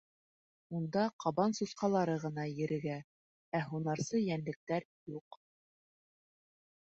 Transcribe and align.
Унда 0.77 1.01
ҡабан 1.23 1.51
сусҡалары 1.57 2.15
ғына 2.23 2.45
ерегә, 2.61 2.95
ә 3.59 3.63
һунарсы 3.67 4.21
йәнлектәр— 4.23 4.87
юҡ. 5.19 5.39